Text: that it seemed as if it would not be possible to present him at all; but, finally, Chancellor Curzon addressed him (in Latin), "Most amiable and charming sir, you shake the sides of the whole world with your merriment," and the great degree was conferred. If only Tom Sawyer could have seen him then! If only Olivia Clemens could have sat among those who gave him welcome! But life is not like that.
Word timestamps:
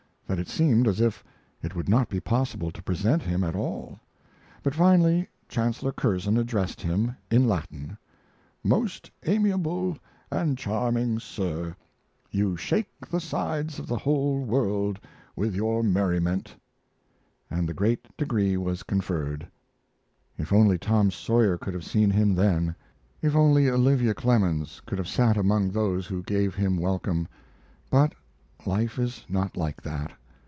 that 0.27 0.39
it 0.39 0.47
seemed 0.47 0.87
as 0.87 1.01
if 1.01 1.25
it 1.61 1.75
would 1.75 1.89
not 1.89 2.07
be 2.07 2.17
possible 2.21 2.71
to 2.71 2.81
present 2.81 3.21
him 3.21 3.43
at 3.43 3.53
all; 3.53 3.99
but, 4.63 4.73
finally, 4.73 5.27
Chancellor 5.49 5.91
Curzon 5.91 6.37
addressed 6.37 6.79
him 6.79 7.17
(in 7.29 7.49
Latin), 7.49 7.97
"Most 8.63 9.11
amiable 9.25 9.97
and 10.31 10.57
charming 10.57 11.19
sir, 11.19 11.75
you 12.29 12.55
shake 12.55 12.89
the 13.09 13.19
sides 13.19 13.77
of 13.77 13.87
the 13.87 13.97
whole 13.97 14.45
world 14.45 14.99
with 15.35 15.53
your 15.53 15.83
merriment," 15.83 16.55
and 17.49 17.67
the 17.67 17.73
great 17.73 18.07
degree 18.15 18.55
was 18.55 18.83
conferred. 18.83 19.45
If 20.37 20.53
only 20.53 20.77
Tom 20.77 21.11
Sawyer 21.11 21.57
could 21.57 21.73
have 21.73 21.83
seen 21.83 22.09
him 22.09 22.35
then! 22.35 22.73
If 23.21 23.35
only 23.35 23.69
Olivia 23.69 24.13
Clemens 24.13 24.81
could 24.85 24.97
have 24.97 25.09
sat 25.09 25.35
among 25.35 25.71
those 25.71 26.07
who 26.07 26.23
gave 26.23 26.55
him 26.55 26.77
welcome! 26.77 27.27
But 27.89 28.15
life 28.65 28.97
is 28.97 29.25
not 29.27 29.57
like 29.57 29.81
that. 29.81 30.13